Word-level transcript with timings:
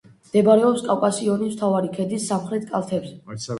მდებარეობს 0.27 0.81
კავკასიონის 0.87 1.53
მთავარი 1.59 1.93
ქედის 1.99 2.27
სამხრეთ 2.33 2.69
კალთებზე. 2.75 3.17